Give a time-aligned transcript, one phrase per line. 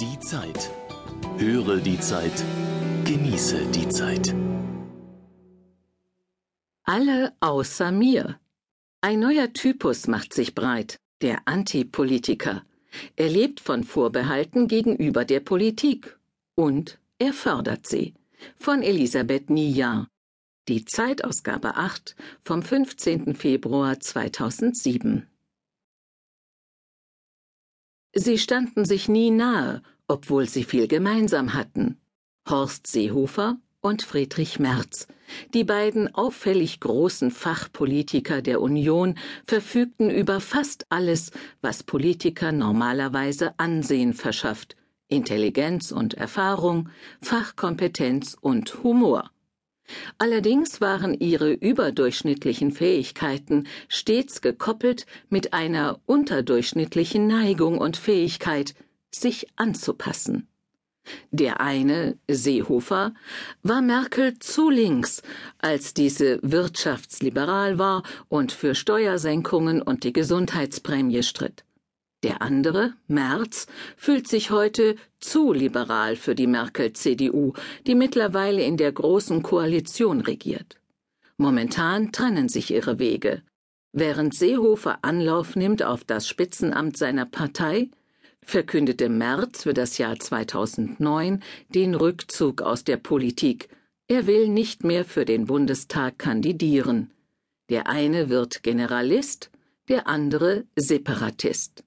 [0.00, 0.72] Die Zeit.
[1.38, 2.44] Höre die Zeit.
[3.04, 4.34] Genieße die Zeit.
[6.82, 8.40] Alle außer mir.
[9.02, 12.64] Ein neuer Typus macht sich breit, der Antipolitiker.
[13.14, 16.18] Er lebt von Vorbehalten gegenüber der Politik.
[16.56, 18.14] Und er fördert sie.
[18.56, 20.08] Von Elisabeth Niyar.
[20.66, 23.36] Die Zeitausgabe 8 vom 15.
[23.36, 25.28] Februar 2007.
[28.14, 31.98] Sie standen sich nie nahe, obwohl sie viel gemeinsam hatten.
[32.48, 35.06] Horst Seehofer und Friedrich Merz.
[35.52, 44.14] Die beiden auffällig großen Fachpolitiker der Union verfügten über fast alles, was Politiker normalerweise Ansehen
[44.14, 44.76] verschafft
[45.08, 46.88] Intelligenz und Erfahrung,
[47.20, 49.30] Fachkompetenz und Humor.
[50.18, 58.74] Allerdings waren ihre überdurchschnittlichen Fähigkeiten stets gekoppelt mit einer unterdurchschnittlichen Neigung und Fähigkeit,
[59.10, 60.48] sich anzupassen.
[61.30, 63.12] Der eine, Seehofer,
[63.62, 65.22] war Merkel zu links,
[65.58, 71.64] als diese wirtschaftsliberal war und für Steuersenkungen und die Gesundheitsprämie stritt.
[72.24, 73.66] Der andere, Merz,
[73.98, 77.52] fühlt sich heute zu liberal für die Merkel-CDU,
[77.86, 80.80] die mittlerweile in der Großen Koalition regiert.
[81.36, 83.42] Momentan trennen sich ihre Wege.
[83.92, 87.90] Während Seehofer Anlauf nimmt auf das Spitzenamt seiner Partei,
[88.40, 93.68] verkündete Merz für das Jahr 2009 den Rückzug aus der Politik.
[94.08, 97.10] Er will nicht mehr für den Bundestag kandidieren.
[97.68, 99.50] Der eine wird Generalist,
[99.90, 101.84] der andere Separatist.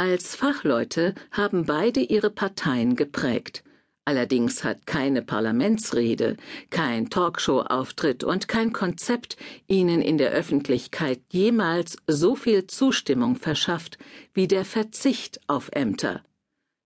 [0.00, 3.64] Als Fachleute haben beide ihre Parteien geprägt.
[4.04, 6.36] Allerdings hat keine Parlamentsrede,
[6.70, 13.98] kein Talkshow-Auftritt und kein Konzept ihnen in der Öffentlichkeit jemals so viel Zustimmung verschafft
[14.34, 16.22] wie der Verzicht auf Ämter.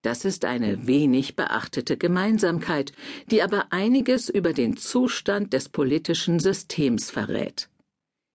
[0.00, 2.92] Das ist eine wenig beachtete Gemeinsamkeit,
[3.30, 7.68] die aber einiges über den Zustand des politischen Systems verrät.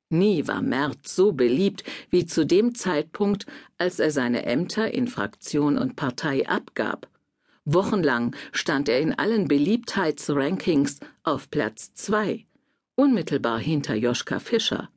[0.10, 3.46] Nie war Merz so beliebt wie zu dem Zeitpunkt,
[3.78, 7.10] als er seine Ämter in Fraktion und Partei abgab.
[7.66, 12.46] Wochenlang stand er in allen Beliebtheitsrankings auf Platz zwei,
[12.96, 14.90] unmittelbar hinter Joschka Fischer.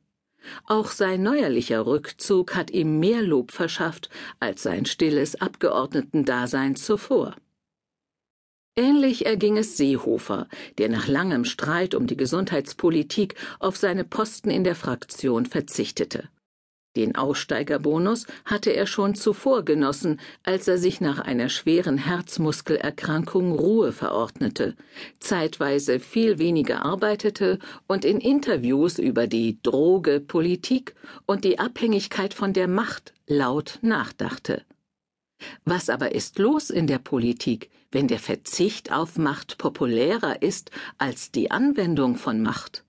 [0.65, 7.35] Auch sein neuerlicher Rückzug hat ihm mehr Lob verschafft als sein stilles Abgeordnetendasein zuvor.
[8.77, 14.63] Ähnlich erging es Seehofer, der nach langem Streit um die Gesundheitspolitik auf seine Posten in
[14.63, 16.29] der Fraktion verzichtete.
[16.97, 23.93] Den Aussteigerbonus hatte er schon zuvor genossen, als er sich nach einer schweren Herzmuskelerkrankung Ruhe
[23.93, 24.75] verordnete,
[25.19, 30.95] zeitweise viel weniger arbeitete und in Interviews über die Droge Politik
[31.25, 34.63] und die Abhängigkeit von der Macht laut nachdachte.
[35.65, 41.31] Was aber ist los in der Politik, wenn der Verzicht auf Macht populärer ist als
[41.31, 42.83] die Anwendung von Macht?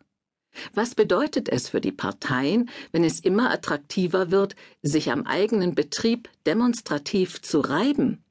[0.75, 6.29] Was bedeutet es für die Parteien, wenn es immer attraktiver wird, sich am eigenen Betrieb
[6.47, 8.23] demonstrativ zu reiben?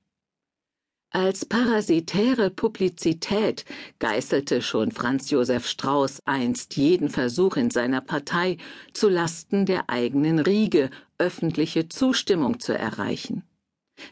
[1.13, 3.66] Als parasitäre Publizität
[4.00, 8.57] geißelte schon Franz Josef Strauß einst jeden Versuch in seiner Partei,
[8.94, 13.44] zu Lasten der eigenen Riege öffentliche Zustimmung zu erreichen.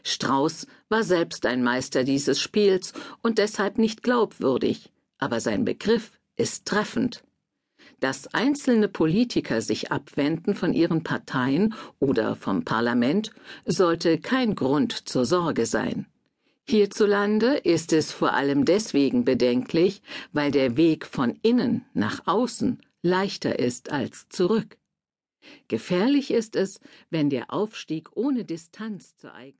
[0.02, 2.92] Strauß war selbst ein Meister dieses Spiels
[3.22, 7.22] und deshalb nicht glaubwürdig, aber sein Begriff ist treffend.
[7.98, 13.30] Dass einzelne Politiker sich abwenden von ihren Parteien oder vom Parlament,
[13.66, 16.06] sollte kein Grund zur Sorge sein.
[16.68, 20.02] Hierzulande ist es vor allem deswegen bedenklich,
[20.32, 24.78] weil der Weg von innen nach außen leichter ist als zurück.
[25.68, 26.80] Gefährlich ist es,
[27.10, 29.58] wenn der Aufstieg ohne Distanz zur eigenen